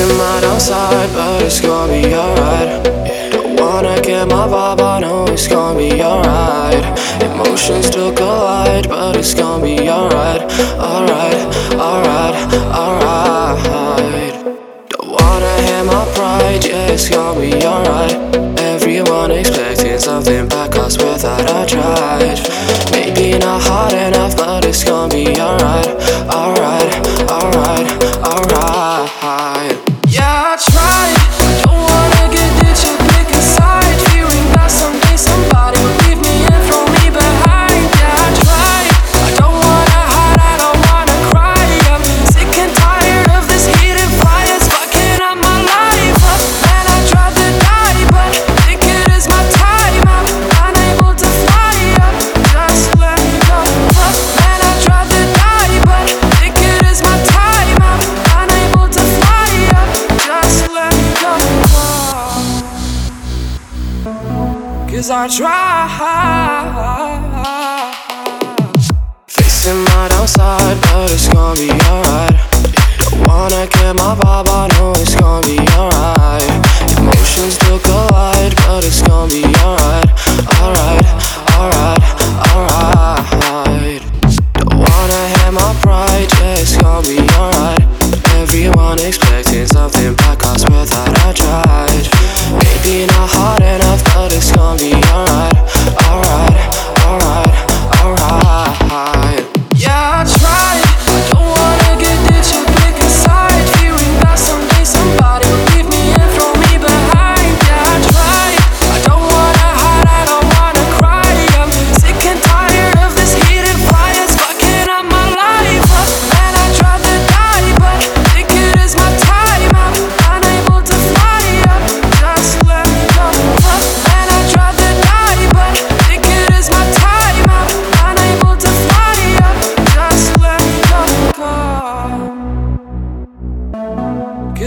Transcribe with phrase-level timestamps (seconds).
[0.00, 2.84] Facing my downside, but it's gonna be alright.
[3.32, 6.84] Don't wanna get my vibe, I know it's gonna be alright.
[7.22, 10.40] Emotions still collide, but it's gonna be alright.
[10.78, 11.40] Alright,
[11.74, 12.34] alright,
[12.72, 14.32] alright.
[14.88, 18.16] Don't wanna hit my pride, yeah, it's gonna be alright.
[18.58, 22.40] Everyone expecting something back, cause without I tried.
[22.92, 25.88] Maybe not hard enough, but it's gonna be alright.
[26.32, 26.90] Alright,
[27.30, 27.88] alright,
[28.24, 29.79] alright.
[64.90, 65.86] Cause I try
[69.28, 72.34] Facing my downside, but it's gonna be alright.
[72.98, 76.42] Don't wanna get my vibe, I know it's gonna be alright.
[76.98, 80.10] Emotions still collide, but it's gonna be alright.
[80.58, 81.06] Alright,
[81.54, 82.02] alright,
[82.50, 84.02] alright.
[84.54, 87.84] Don't wanna hit my pride, yeah, it's gonna be alright.
[88.34, 89.29] Everyone expecting
[94.40, 94.94] it's gonna be.
[94.94, 95.39] Alright,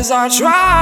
[0.03, 0.73] Cause I try.